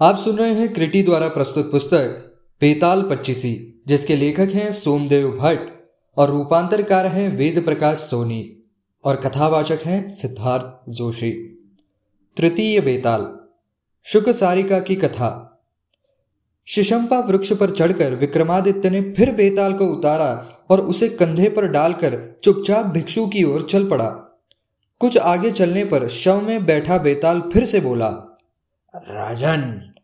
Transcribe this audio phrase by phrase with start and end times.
[0.00, 5.68] आप सुन रहे हैं क्रिटी द्वारा प्रस्तुत पुस्तक बेताल पच्चीसी, जिसके लेखक हैं सोमदेव भट्ट
[6.16, 8.56] और रूपांतरकार हैं वेद प्रकाश सोनी
[9.04, 11.30] और कथावाचक हैं सिद्धार्थ जोशी।
[12.36, 13.38] तृतीय बेताल
[14.04, 15.62] शुक सारिका की कथा।
[16.66, 22.40] शिशंपा वृक्ष पर चढ़कर विक्रमादित्य ने फिर बेताल को उतारा और उसे कंधे पर डालकर
[22.44, 24.10] चुपचाप भिक्षु की ओर चल पड़ा।
[24.98, 28.32] कुछ आगे चलने पर शव में बैठा बेताल फिर से बोला
[28.96, 29.94] राजन,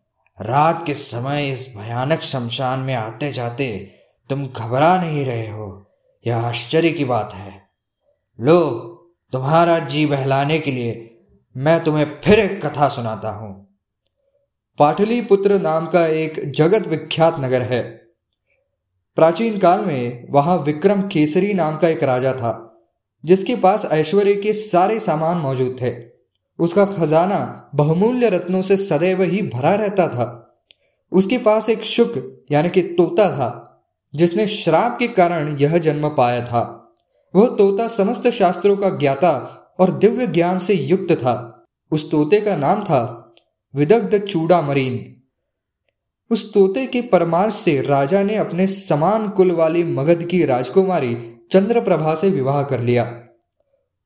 [0.40, 3.94] रात के समय इस भयानक शमशान में आते जाते
[4.30, 5.90] तुम घबरा नहीं रहे हो।
[6.26, 7.68] यह आश्चर्य की बात है।
[8.40, 8.70] लो,
[9.32, 11.17] तुम्हारा जी बहलाने के लिए
[11.57, 13.79] मैं तुम्हें फिर एक कथा सुनाता हूँ।
[14.79, 17.82] पाटलिपुत्र नाम का एक जगत विख्यात नगर है।
[19.17, 22.82] प्राचीन काल में वहाँ विक्रम केसरी नाम का एक राजा था,
[23.25, 26.11] जिसके पास ऐश्वर्य के सारे सामान मौजूद थे।
[26.58, 30.38] उसका खजाना बहुमूल्य रत्नों से सदैव ही भरा रहता था।
[31.12, 33.83] उसके पास एक शुक, यानी कि तोता था,
[34.14, 36.94] जिसने श्राप के कारण यह जन्म पाया था।
[37.36, 42.56] वह तोता समस्त शास्त्रों का ज्ञाता और दिव्य ज्ञान से युक्त था। उस तोते का
[42.56, 43.34] नाम था
[43.75, 45.16] विदग्ध चूड़ा मरीन
[46.31, 52.14] उस तोते के परमार्श से राजा ने अपने समान कुल वाली मगध की राजकुमारी चंद्रप्रभा
[52.14, 53.22] से विवाह कर लिया।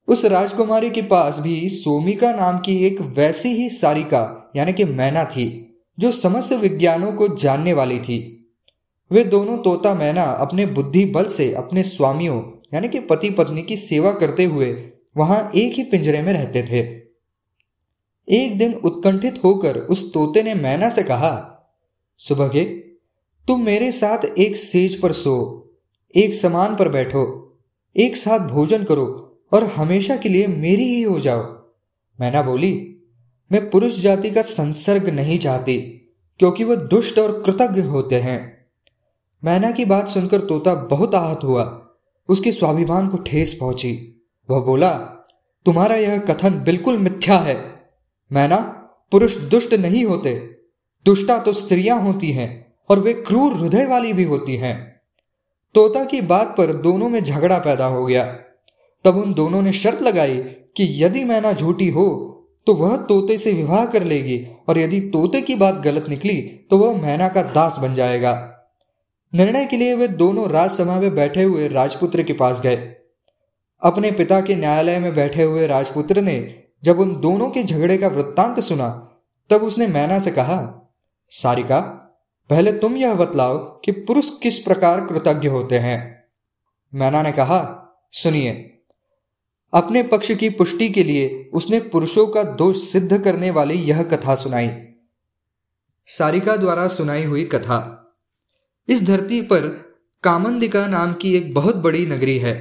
[0.09, 5.25] उस राजकुमारी के पास भी सोमिका नाम की एक वैसी ही सारिका, यानी कि मैना
[5.25, 8.49] थी, जो समस्त विज्ञानों को जानने वाली थी।
[9.13, 12.43] वे दोनों तोता मैना अपने बुद्धि बल से अपने स्वामियों,
[12.75, 16.79] यानी कि पति पत्नी की सेवा करते हुए वहाँ एक ही पिंजरे में रहते थे।
[18.29, 21.53] एक दिन उत्कंठित होकर उस तोते ने मैना से कहा
[22.17, 22.65] सुबह के
[23.49, 25.69] तुम मेरे साथ एक सेज पर सो,
[26.17, 27.59] एक समान पर बैठो,
[27.97, 31.67] एक साथ भोजन करो और हमेशा के लिए मेरी ही हो जाओ।
[32.21, 32.97] मैना बोली,
[33.53, 35.77] मैं पुरुष जाति का संसर्ग नहीं चाहती,
[36.39, 38.67] क्योंकि वह दुष्ट और कृतज्ञ होते हैं।
[39.45, 41.89] मैना की बात सुनकर तोता बहुत आहत हुआ।
[42.29, 44.93] उसके स्वाभिमान को ठेस पहुँची। वह बोला,
[45.67, 47.91] तुम्हारा यह कथन बिल्कुल मिथ्या है।
[48.33, 48.59] मैना,
[49.11, 50.59] पुरुष दुष्ट नहीं होते।
[51.05, 55.01] दुष्टा तो स्त्रियाँ होती हैं और वे क्रूर हृदय वाली भी होती हैं।
[55.75, 58.39] तोता की बात पर दोनों में झगड़ा पैदा हो गया।
[59.07, 60.37] तब उन दोनों ने शर्त लगाई
[60.77, 62.33] कि यदि मैना झूठी हो
[62.67, 66.41] तो वह तोते से विवाह कर लेगी और यदि तोते की बात गलत निकली
[66.71, 68.53] तो वह मैना का दास बन जाएगा।
[69.35, 72.77] निर्णय के लिए वे दोनों राजसभा में बैठे हुए राजपुत्र के पास गए।
[73.83, 78.09] अपने पिता के न्यायालय में बैठे हुए राजपुत्र ने जब उन दोनों के झगड़े का
[78.09, 78.89] वृत्तांत सुना,
[79.51, 80.89] तब उसने मैना से कहा,
[81.29, 81.81] सारिका,
[82.51, 86.25] पहले तुम यह बतलाओ कि पुरुष किस प्रकार कृतज्ञ होते हैं?
[86.95, 87.61] मैना ने कहा,
[88.13, 88.76] सुनिए
[89.77, 94.35] अपने पक्ष की पुष्टि के लिए उसने पुरुषों का दोष सिद्ध करने वाली यह कथा
[94.35, 94.71] सुनाई।
[96.07, 97.79] सारिका द्वारा सुनाई हुई कथा।
[98.89, 99.67] इस धरती पर
[100.23, 102.55] कामंदिका नाम की एक बहुत बड़ी नगरी है।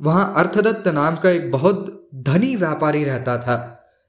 [0.00, 3.56] वहाँ अर्थदत्त नाम का एक बहुत धनी व्यापारी रहता था।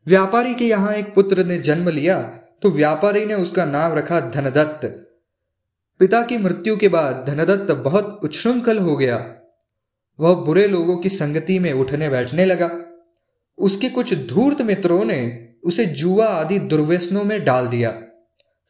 [0.07, 2.22] व्यापारी के यहाँ एक पुत्र ने जन्म लिया
[2.62, 4.86] तो व्यापारी ने उसका नाम रखा धनदत्त।
[6.00, 9.18] पिता की मृत्यु के बाद धनदत्त बहुत उच्छृंखल हो गया।
[10.20, 12.70] वह बुरे लोगों की संगति में उठने बैठने लगा।
[13.58, 18.02] उसके कुछ धूर्त मित्रों ने उसे जुआ आदि दुर्व्यसनों में डाल दिया।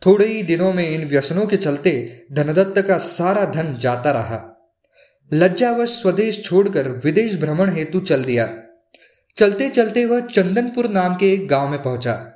[0.05, 4.53] थोड़े ही दिनों में इन व्यसनों के चलते धनदत्त का सारा धन जाता रहा।
[5.33, 8.49] लज्जावश स्वदेश छोड़कर विदेश भ्रमण हेतु चल दिया।
[9.37, 12.33] चलते चलते वह चंदनपुर नाम के एक गाँव में पहुँचा।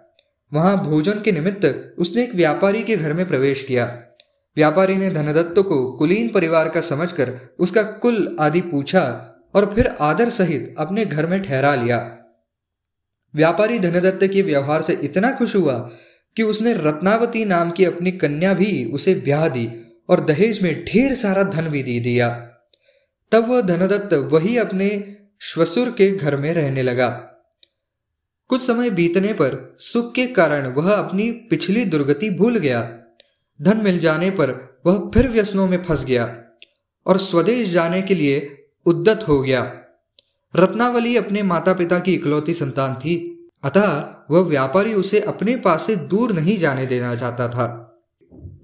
[0.53, 3.85] वहाँ भोजन के निमित्त उसने एक व्यापारी के घर में प्रवेश किया।
[4.55, 10.29] व्यापारी ने धनदत्त को कुलीन परिवार का समझकर उसका कुल आदि पूछा और फिर आदर
[10.29, 12.17] सहित अपने घर में ठहरा लिया।
[13.35, 15.91] व्यापारी धनदत्त के व्यवहार से इतना खुश हुआ
[16.35, 19.69] कि उसने रत्नावती नाम की अपनी कन्या भी उसे ब्याह दी
[20.09, 22.29] और दहेज में ढेर सारा धन भी दे दिया।
[23.31, 27.07] तब वह धनदत्त वही अपने श्वसुर के घर में रहने लगा।
[28.47, 33.00] कुछ समय बीतने पर सुख के कारण वह अपनी पिछली दुर्गति भूल गया।
[33.61, 36.43] धन मिल जाने पर वह फिर व्यसनों में फंस गया
[37.07, 39.73] और स्वदेश जाने के लिए उद्दत हो गया।
[40.55, 45.95] रत्नावली अपने माता पिता की इकलौती संतान थी, अतः वह व्यापारी उसे अपने पास से
[45.95, 47.87] दूर नहीं जाने देना चाहता था।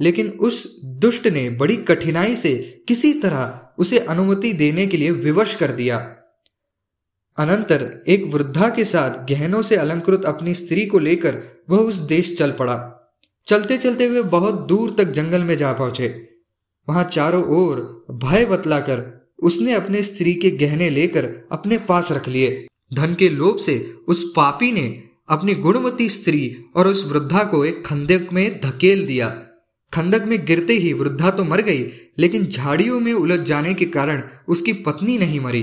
[0.02, 5.56] लेकिन उस दुष्ट ने बड़ी कठिनाई से किसी तरह उसे अनुमति देने के लिए विवश
[5.56, 5.98] कर दिया।
[7.38, 12.38] अनंतर एक वृद्धा के साथ गहनों से अलंकृत अपनी स्त्री को लेकर वह उस देश
[12.38, 12.97] चल पड़ा।
[13.48, 16.30] चलते चलते वे बहुत दूर तक जंगल में जा पहुँचे।
[16.90, 22.68] वहाँ चारों ओर भय बतलाकर उसने अपने स्त्री के गहने लेकर अपने पास रख लिए।
[22.94, 27.86] धन के लोभ से उस पापी ने अपनी गुणवती स्त्री और उस वृद्धा को एक
[27.86, 29.30] खंदक में धकेल दिया।
[29.94, 34.24] खंदक में गिरते ही वृद्धा तो मर गई, लेकिन झाड़ियों में उलझ जाने के कारण
[34.48, 35.62] उसकी पत्नी नहीं मरी।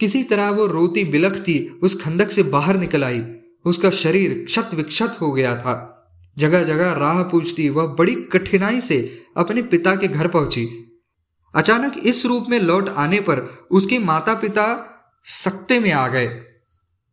[0.00, 3.22] किसी तरह वो रोती बिलखती उस खंदक से बाहर निकल आई।
[3.64, 5.94] उसका शरीर क्षत विक्षत हो गया था।
[6.38, 10.68] जगह जगह राह पूछती, वह बड़ी कठिनाई से अपने पिता के घर पहुँची।
[11.54, 14.66] अचानक इस रूप में लौट आने पर उसके माता पिता
[15.24, 16.44] सकते में आ गए।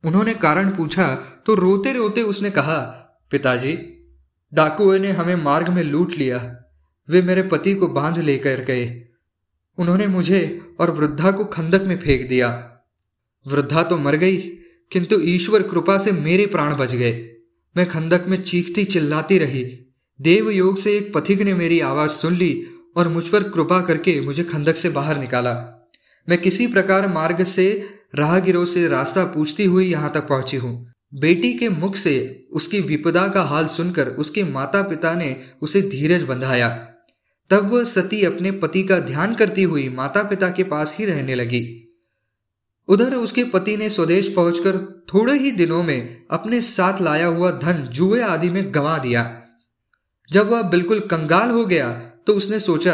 [0.03, 2.77] उन्होंने कारण पूछा तो रोते रोते उसने कहा,
[3.31, 3.77] पिताजी
[4.53, 6.61] डाकुओं ने हमें मार्ग में लूट लिया।
[7.09, 9.07] वे मेरे पति को बाँध लेकर गए।
[9.77, 12.49] उन्होंने मुझे और वृद्धा को खंदक में फेंक दिया।
[13.47, 14.37] वृद्धा तो मर गई,
[14.91, 17.13] किंतु ईश्वर कृपा से मेरे प्राण बच गए।
[17.77, 19.63] मैं खंदक में चीखती चिल्लाती रही।
[20.21, 22.67] देव योग से एक पथिक ने मेरी आवाज़ सुन ली
[22.97, 25.53] और मुझ पर कृपा करके मुझे खंदक से बाहर निकाला।
[26.29, 31.53] मैं किसी प्रकार मार्ग से, राहगिरों से रास्ता पूछती हुई यहाँ तक पहुँची हूँ। बेटी
[31.53, 36.69] के मुख से उसकी विपदा का हाल सुनकर उसके माता पिता ने उसे धीरज बंधाया।
[37.49, 41.35] तब वह सती अपने पति का ध्यान करती हुई माता पिता के पास ही रहने
[41.35, 41.84] लगी।
[42.87, 44.77] उधर उसके पति ने स्वदेश पहुंचकर
[45.13, 49.23] थोड़े ही दिनों में अपने साथ लाया हुआ धन जुए आदि में गंवा दिया।
[50.29, 51.91] जब वह बिल्कुल कंगाल हो गया
[52.27, 52.93] तो उसने सोचा,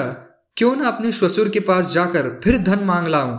[0.57, 3.37] क्यों ना अपने श्वसुर के पास जाकर फिर धन मांग लाऊं?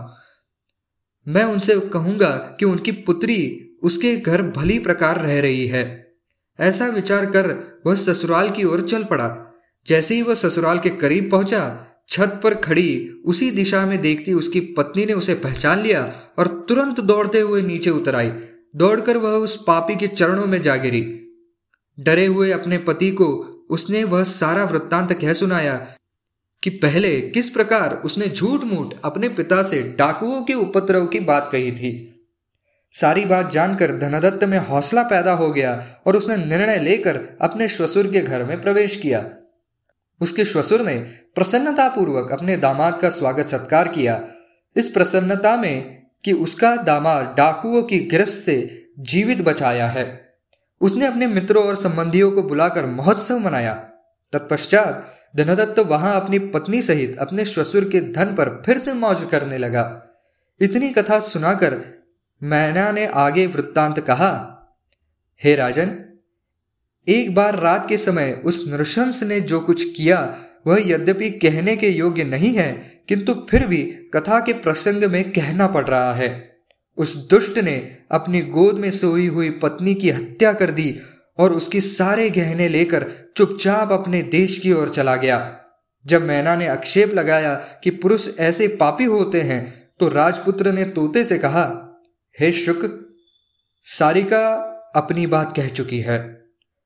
[1.26, 5.84] मैं उनसे कहूँगा कि उनकी पुत्री उसके घर भली प्रकार रह रही है।
[6.58, 7.50] ऐसा विचार कर
[7.86, 9.36] वह ससुराल की ओर चल पड़ा।
[9.86, 11.60] जैसे ही वह ससुराल के करीब पहुँचा
[12.12, 17.00] छत पर खड़ी उसी दिशा में देखती उसकी पत्नी ने उसे पहचान लिया और तुरंत
[17.00, 18.30] दौड़ते हुए नीचे उतर आई।
[18.76, 21.18] दौड़कर वह उस पापी के चरणों में जा गिरी।
[22.00, 23.26] डरे हुए अपने पति को
[23.70, 25.96] उसने वह सारा वृत्तांत कह सुनाया
[26.62, 31.48] कि पहले किस प्रकार उसने झूठ मूठ अपने पिता से डाकुओं के उपद्रव की बात
[31.52, 31.92] कही थी।
[32.90, 38.06] सारी बात जानकर धनदत्त में हौसला पैदा हो गया और उसने निर्णय लेकर अपने श्वसुर
[38.06, 39.30] के घर में प्रवेश किया।
[40.22, 40.98] उसके श्वसुर ने
[41.34, 44.20] प्रसन्नतापूर्वक अपने दामाद का स्वागत सत्कार किया।
[44.76, 50.04] इस प्रसन्नता में कि उसका दामाद डाकुओं की गिरस्त से जीवित बचाया है।
[50.80, 53.74] उसने अपने मित्रों और संबंधियों को बुलाकर महोत्सव मनाया।
[54.32, 59.58] तत्पश्चात धनदत्त वहाँ अपनी पत्नी सहित अपने श्वसुर के धन पर फिर से मौज करने
[59.58, 59.84] लगा।
[60.60, 61.80] इतनी कथा सुनाकर
[62.42, 64.32] मैना ने आगे वृत्तांत कहा,
[65.40, 65.94] हे राजन
[67.08, 71.88] एक बार रात के समय उस नृशंस ने जो कुछ किया, वह यद्यपि कहने के
[71.88, 72.72] योग्य नहीं है,
[73.08, 73.82] किंतु फिर भी
[74.14, 76.52] कथा के प्रसंग में कहना पड़ रहा है।
[76.98, 81.00] उस दुष्ट ने अपनी गोद में सोई हुई पत्नी की हत्या कर दी
[81.38, 83.06] और उसके सारे गहने लेकर
[83.36, 85.58] चुपचाप अपने देश की ओर चला गया।
[86.06, 91.24] जब मैना ने आक्षेप लगाया कि पुरुष ऐसे पापी होते हैं तो राजपुत्र ने तोते
[91.24, 91.64] से कहा,
[92.40, 93.08] हे शुक,
[93.84, 94.48] सारिका
[94.96, 96.41] अपनी बात कह चुकी है।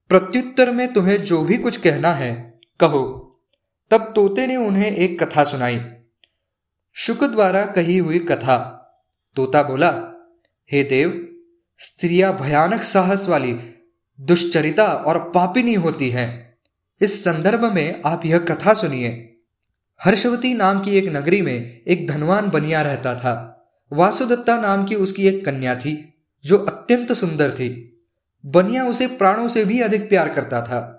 [0.08, 3.22] प्रत्युत्तर में तुम्हें जो भी कुछ कहना है, कहो।
[3.90, 5.80] तब तोते ने उन्हें एक कथा सुनाई।
[6.94, 8.72] शुक द्वारा कही हुई कथा।
[9.36, 10.12] तोता बोला,
[10.72, 11.38] हे देव,
[11.78, 13.58] स्त्रियाँ भयानक साहस वाली
[14.20, 16.58] दुश्चरिता और पापिनी होती हैं।
[17.00, 19.36] इस संदर्भ में आप यह कथा सुनिए।
[20.04, 23.52] हर्षवती नाम की एक नगरी में एक धनवान बनिया रहता था।
[23.92, 26.14] वासुदत्ता नाम की उसकी एक कन्या थी,
[26.44, 27.92] जो अत्यंत सुंदर थी।
[28.46, 30.92] बनिया उसे प्राणों से भी अधिक प्यार करता था।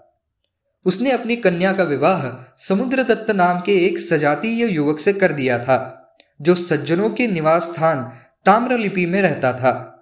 [0.85, 5.59] उसने अपनी कन्या का विवाह समुद्र दत्त नाम के एक सजातीय युवक से कर दिया
[5.59, 6.09] था,
[6.41, 8.11] जो सज्जनों के निवास स्थान
[8.45, 9.93] ताम्रलिपि में रहता था।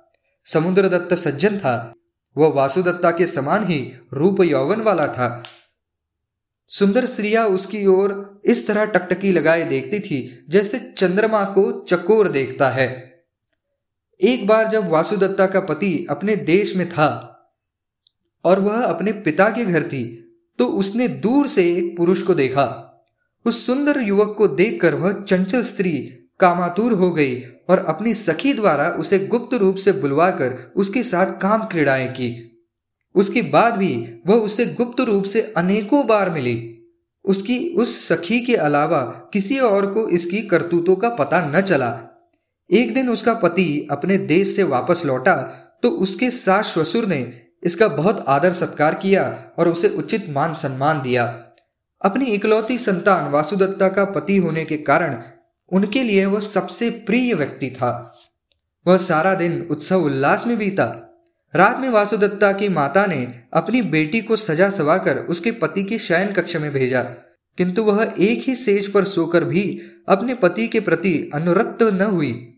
[0.45, 1.93] समुद्र दत्त सज्जन था,
[2.37, 5.43] वह वासुदत्ता के समान ही रूप यौवन वाला था।
[6.67, 12.69] सुंदर स्त्रिया उसकी ओर इस तरह टकटकी लगाए देखती थी, जैसे चंद्रमा को चकोर देखता
[12.69, 13.15] है।
[14.21, 17.31] एक बार जब वासुदत्ता का पति अपने देश में था
[18.45, 20.03] और वह अपने पिता के घर थी
[20.59, 22.65] तो उसने दूर से एक पुरुष को देखा।
[23.45, 25.91] उस सुंदर युवक को देखकर वह चंचल स्त्री
[26.39, 27.35] कामातुर हो गई
[27.69, 32.31] और अपनी सखी द्वारा उसे गुप्त रूप से बुलवाकर उसके साथ काम क्रीड़ाएँ की।
[33.15, 33.93] उसके बाद भी
[34.27, 36.71] वह उसे गुप्त रूप से अनेकों बार मिली।
[37.25, 39.01] उसकी उस सखी के अलावा
[39.33, 41.91] किसी और को इसकी करतूतों का पता न चला।
[42.69, 45.35] एक दिन उसका पति अपने देश से वापस लौटा
[45.83, 47.21] तो उसके सास ससुर ने
[47.65, 51.25] इसका बहुत आदर सत्कार किया और उसे उचित मान सम्मान दिया।
[52.01, 55.23] अपनी इकलौती संतान वासुदत्ता का पति होने के कारण
[55.71, 58.19] उनके लिए वह सबसे प्रिय व्यक्ति था।
[58.87, 61.01] वह सारा दिन उत्सव उल्लास में बीता।
[61.55, 66.31] रात में वासुदत्ता की माता ने अपनी बेटी को सजा सवाकर उसके पति के शयन
[66.31, 67.03] कक्ष में भेजा।
[67.57, 72.54] किंतु वह एक ही सेज पर सोकर भी अपने पति के प्रति अनुरक्त न हुई।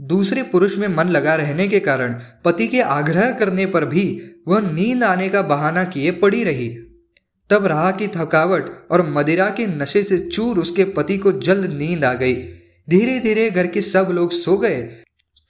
[0.00, 4.72] दूसरे पुरुष में मन लगा रहने के कारण पति के आग्रह करने पर भी वह
[4.72, 6.68] नींद आने का बहाना किए पड़ी रही।
[7.50, 12.04] तब राह की थकावट और मदिरा के नशे से चूर उसके पति को जल्द नींद
[12.04, 12.34] आ गई।
[12.90, 14.88] धीरे धीरे घर के सब लोग सो गए।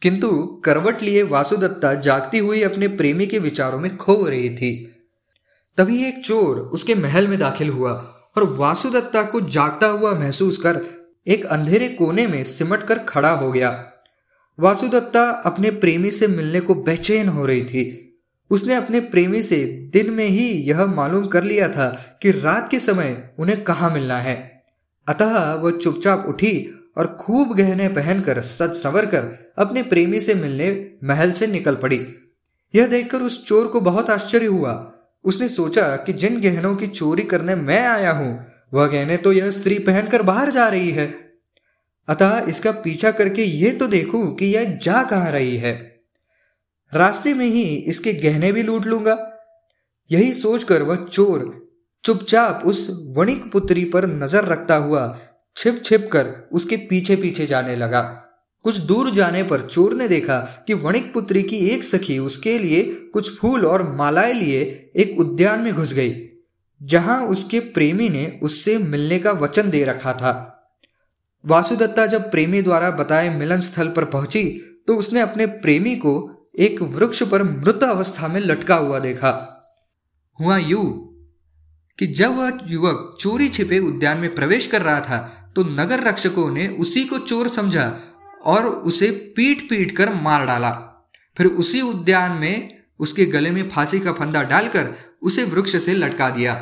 [0.03, 4.97] किंतु करवट लिए वासुदत्ता जागती हुई अपने प्रेमी के विचारों में खो रही थी।
[5.77, 7.93] तभी एक चोर उसके महल में दाखिल हुआ
[8.37, 10.81] और वासुदत्ता को जागता हुआ महसूस कर
[11.27, 13.93] एक अंधेरे कोने में सिमट कर खड़ा हो गया।
[14.59, 18.05] वासुदत्ता अपने प्रेमी से मिलने को बेचैन हो रही थी।
[18.51, 19.57] उसने अपने प्रेमी से
[19.93, 21.89] दिन में ही यह मालूम कर लिया था
[22.23, 24.37] कि रात के समय उन्हें कहाँ मिलना है।
[25.07, 26.55] अतः वह चुपचाप उठी
[26.97, 32.01] और खूब गहने पहनकर सज संवर कर अपने प्रेमी से मिलने महल से निकल पड़ी।
[32.75, 34.93] यह देखकर उस चोर को बहुत आश्चर्य हुआ।
[35.25, 39.51] उसने सोचा कि जिन गहनों की चोरी करने मैं आया हूँ, वह गहने तो यह
[39.51, 41.07] स्त्री पहनकर बाहर जा रही है।
[42.09, 45.75] अतः इसका पीछा करके ये तो देखूँ कि यह जा कहाँ रही है।
[46.93, 49.17] रास्ते में ही इसके गहने भी लूट लूँगा।
[50.11, 51.53] यही सोचकर वह चोर
[52.05, 52.87] चुपचाप उस
[53.17, 55.19] वणिक पुत्री पर नज़र रखता हुआ
[55.57, 58.01] छिप छिप कर उसके पीछे पीछे जाने लगा।
[58.65, 62.83] कुछ दूर जाने पर चोर ने देखा कि वणिक पुत्री की एक सखी उसके लिए
[63.13, 64.61] कुछ फूल और मालाएँ लिए
[64.97, 66.15] एक उद्यान में घुस गई,
[66.81, 70.58] जहाँ उसके प्रेमी ने उससे मिलने का वचन दे रखा था।
[71.45, 74.45] वासुदत्ता जब प्रेमी द्वारा बताए मिलन स्थल पर पहुँची
[74.89, 76.15] तो उसने अपने प्रेमी को
[76.59, 79.31] एक वृक्ष पर मृत अवस्था में लटका हुआ देखा।
[80.39, 80.83] हुआ यू
[81.99, 85.19] कि जब वह युवक चोरी छिपे उद्यान में प्रवेश कर रहा था
[85.57, 87.93] तो नगर रक्षकों ने उसी को चोर समझा
[88.45, 90.71] और उसे पीट पीट कर मार डाला।
[91.37, 92.69] फिर उसी उद्यान में
[93.01, 96.55] उसके गले में फांसी का फंदा डालकर उसे वृक्ष से लटका दिया।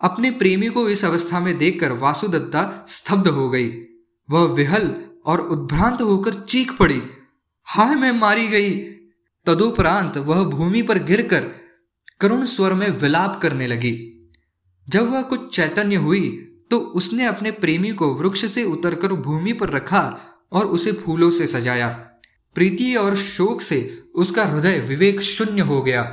[0.00, 3.68] अपने प्रेमी को इस अवस्था में देखकर वासुदत्ता स्तब्ध हो गई।
[4.28, 4.94] वह विहल
[5.26, 7.02] और उद्भ्रांत होकर चीख पड़ी।
[7.66, 8.70] हाय, मैं मारी गई।
[9.46, 11.50] तदुपरांत वह भूमि पर गिरकर
[12.20, 13.94] करुण स्वर में विलाप करने लगी।
[14.86, 16.28] जब वह कुछ चैतन्य हुई
[16.70, 20.18] तो उसने अपने प्रेमी को वृक्ष से उतरकर भूमि पर रखा
[20.52, 21.88] और उसे फूलों से सजाया।
[22.56, 23.78] प्रीति और शोक से
[24.14, 26.04] उसका हृदय विवेक शून्य हो गया।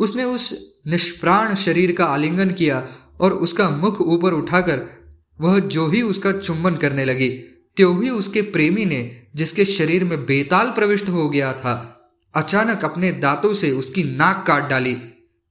[0.00, 0.52] उसने उस
[0.86, 2.80] निष्प्राण शरीर का आलिंगन किया
[3.20, 4.96] और उसका मुख ऊपर उठाकर
[5.40, 7.28] वह जो ही उसका चुंबन करने लगी,
[7.76, 11.92] त्यो ही उसके प्रेमी ने, जिसके शरीर में बेताल प्रविष्ट हो गया था,
[12.34, 14.94] अचानक अपने दांतों से उसकी नाक काट डाली।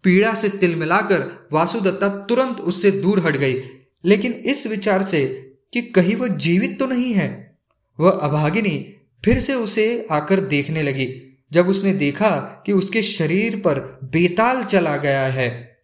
[0.04, 3.62] पीड़ा से तिल मिलाकर वासुदत्ता तुरंत उससे दूर हट गई।
[4.06, 5.26] लेकिन इस विचार से
[5.74, 7.58] कि कहीं वह जीवित तो नहीं है,
[8.00, 8.94] वह अभागिनी
[9.26, 14.98] फिर से उसे आकर देखने लगी, जब उसने देखा कि उसके शरीर पर बेताल चला
[14.98, 15.75] गया है।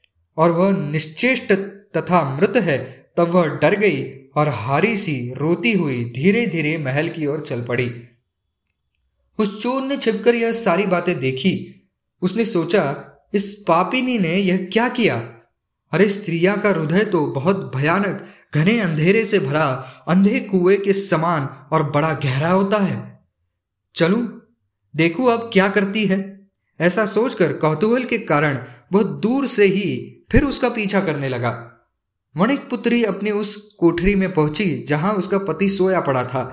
[0.42, 1.54] और वह निश्चेष्ट
[1.98, 4.04] तथा मृत है, तब वह डर गई
[4.36, 7.96] और हारी सी रोती हुई धीरे धीरे महल की ओर चल पड़ी।
[9.40, 11.84] उस चोर ने छिपकर यह सारी बातें देखी।
[12.22, 15.18] उसने सोचा, इस पापिनी ने यह क्या किया?
[15.92, 19.66] अरे स्त्रिया का हृदय तो बहुत भयानक, घने अंधेरे से भरा,
[20.08, 23.20] अंधे कुएँ के समान और बड़ा गहरा होता है।
[23.96, 24.56] चलूँ,
[24.96, 26.50] देखू अब क्या करती है।
[26.82, 28.60] ऐसा सोचकर कौतूहल के कारण
[28.94, 31.68] वह दूर से ही फिर उसका पीछा करने लगा।
[32.38, 36.44] मणिक पुत्री अपनी उस कोठरी में पहुँची, जहाँ उसका पति सोया पड़ा था।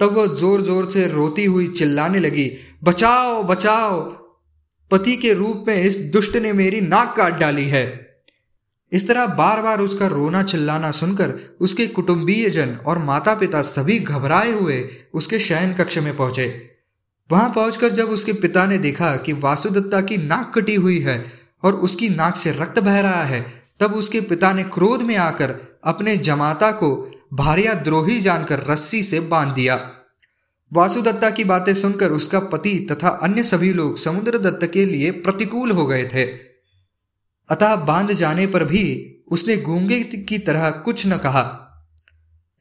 [0.00, 2.52] तब वह ज़ोर ज़ोर से रोती हुई चिल्लाने लगी,
[2.84, 4.00] बचाओ बचाओ!
[4.90, 8.10] पति के रूप में इस दुष्ट ने मेरी नाक काट डाली है।
[8.92, 13.98] इस तरह बार बार उसका रोना चिल्लाना सुनकर उसके कुटुंबीय जन और माता पिता सभी
[13.98, 16.70] घबराए हुए उसके शयन कक्ष में पहुँचे।
[17.30, 21.74] वहाँ पहुंचकर जब उसके पिता ने देखा कि वासुदत्ता की नाक कटी हुई है और
[21.74, 26.16] उसकी नाक से रक्त बह रहा है। तब उसके पिता ने क्रोध में आकर अपने
[26.16, 29.90] जमाता को भारिया द्रोही जानकर रस्सी से बाँध दिया।
[30.72, 35.70] वासुदत्ता की बातें सुनकर उसका पति तथा अन्य सभी लोग समुद्र दत्त के लिए प्रतिकूल
[35.70, 36.24] हो गए थे।
[37.48, 41.66] अतः बाँध जाने पर भी उसने गूँगे की तरह कुछ न कहा।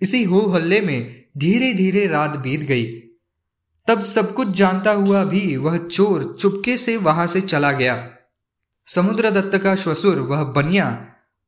[0.01, 2.85] इसी हो हल्ले में धीरे धीरे रात बीत गई।
[3.87, 8.09] तब सब कुछ जानता हुआ भी वह चोर चुपके से वहाँ से चला गया।
[8.89, 11.05] समुद्र दत्त का श्वसुर वह बनिया,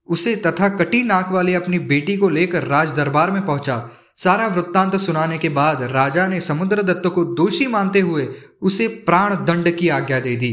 [0.10, 4.96] उसे तथा कटी नाक वाली अपनी बेटी को लेकर राज दरबार में पहुँचा। सारा वृत्तांत
[4.96, 8.28] सुनाने के बाद राजा ने समुद्र दत्त को दोषी मानते हुए
[8.62, 10.52] उसे प्राण दंड की आज्ञा दे दी।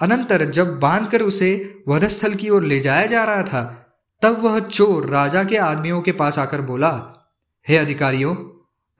[0.00, 3.62] अनंतर जब बांधकर उसे वधस्थल की ओर ले जाया जा रहा था,
[4.22, 6.90] तब वह चोर राजा के आदमियों के पास आकर बोला,
[7.68, 8.34] हे अधिकारियों,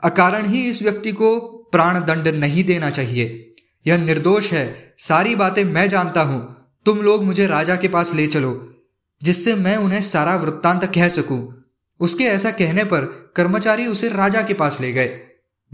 [0.03, 1.39] अकारण ही इस व्यक्ति को
[1.73, 3.55] प्राण दंड नहीं देना चाहिए।
[3.87, 8.27] यह निर्दोष है, सारी बातें मैं जानता हूँ तुम लोग मुझे राजा के पास ले
[8.27, 8.75] चलो,
[9.23, 11.65] जिससे मैं उन्हें सारा वृत्तांत कह सकूँ।
[12.01, 15.21] उसके ऐसा कहने पर कर्मचारी उसे राजा के पास ले गए।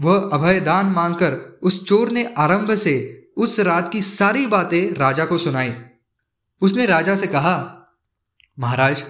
[0.01, 2.95] वह अभयदान मांगकर उस चोर ने आरंभ से
[3.37, 5.73] उस रात की सारी बातें राजा को सुनाई।
[6.61, 7.55] उसने राजा से कहा,
[8.59, 9.03] महाराज,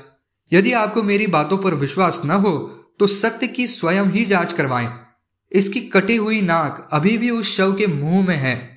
[0.51, 2.57] यदि आपको मेरी बातों पर विश्वास न हो
[2.99, 4.89] तो सत्य की स्वयं ही जाँच करवाएँ।
[5.51, 8.68] इसकी कटी हुई नाक अभी भी उस शव के मुँह में है।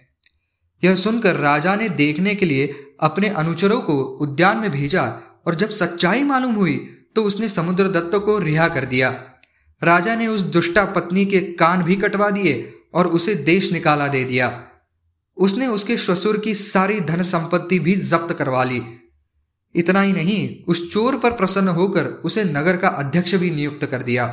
[0.85, 5.05] यह सुनकर राजा ने देखने के लिए अपने अनुचरों को उद्यान में भेजा
[5.47, 6.77] और जब सच्चाई मालूम हुई
[7.17, 9.11] तो उसने समुद्र दत्त को रिहा कर दिया।
[9.83, 14.25] राजा ने उस दुष्टा पत्नी के कान भी कटवा दिए और उसे देश निकाला दे
[14.25, 14.51] दिया।
[15.37, 18.83] उसने उसके श्वसुर की सारी धन संपत्ति भी जब्त करवा ली।
[19.75, 24.03] इतना ही नहीं, उस चोर पर प्रसन्न होकर उसे नगर का अध्यक्ष भी नियुक्त कर
[24.03, 24.27] दिया।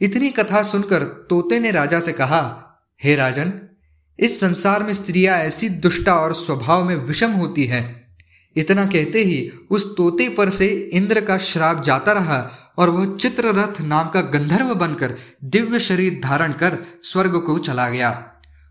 [0.00, 2.42] इतनी कथा सुनकर तोते ने राजा से कहा,
[3.00, 3.52] हे राजन
[4.18, 7.84] इस संसार में स्त्रियाँ ऐसी दुष्टा और स्वभाव में विषम होती हैं।
[8.56, 12.38] इतना कहते ही उस तोते पर से इंद्र का श्राप जाता रहा
[12.78, 18.12] और वह चित्ररथ नाम का गंधर्व बनकर दिव्य शरीर धारण कर स्वर्ग को चला गया।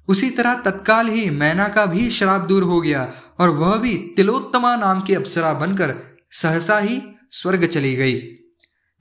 [0.08, 4.76] उसी तरह तत्काल ही मैना का भी श्राप दूर हो गया और वह भी तिलोत्तमा
[4.76, 5.96] नाम की अप्सरा बनकर
[6.32, 8.16] सहसा ही स्वर्ग चली गई।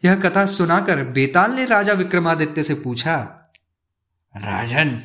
[0.02, 3.16] यह कथा सुनाकर बेताल ने राजा विक्रमादित्य से पूछा,
[4.34, 5.00] राजन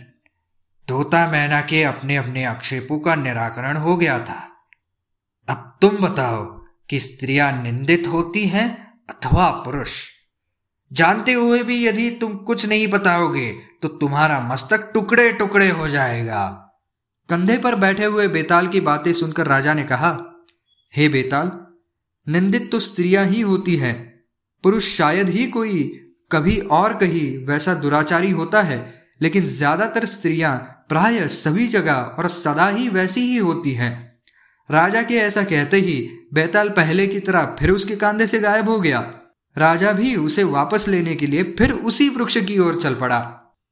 [0.87, 4.41] तोता मैना के अपने अपने आक्षेपों का निराकरण हो गया था।
[5.47, 6.43] अब तुम बताओ
[6.89, 8.67] कि स्त्रियाँ निंदित होती हैं
[9.09, 9.91] अथवा पुरुष?
[10.91, 13.51] जानते हुए भी यदि तुम कुछ नहीं बताओगे
[13.81, 16.45] तो तुम्हारा मस्तक टुकड़े टुकड़े हो जाएगा।
[17.29, 20.11] कंधे पर बैठे हुए बेताल की बातें सुनकर राजा ने कहा,
[20.93, 21.51] हे बेताल,
[22.27, 23.95] निंदित तो स्त्रियाँ ही होती हैं।
[24.63, 25.83] पुरुष शायद ही कोई
[26.31, 28.79] कभी और कहीं वैसा दुराचारी होता है,
[29.21, 30.55] लेकिन ज़्यादातर स्त्रियाँ
[30.89, 34.19] प्राय सभी जगह और सदा ही वैसी ही होती है।
[34.71, 38.79] राजा के ऐसा कहते ही बेताल पहले की तरह फिर उसके कांधे से गायब हो
[38.79, 38.99] गया।
[39.57, 43.46] राजा भी उसे वापस लेने के लिए फिर उसी वृक्ष की ओर चल पड़ा।